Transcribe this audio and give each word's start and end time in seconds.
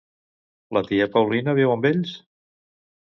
La 0.77 0.81
tia 0.87 1.07
Paulina 1.17 1.57
viu 1.59 1.75
amb 1.75 1.89
ells? 1.91 2.19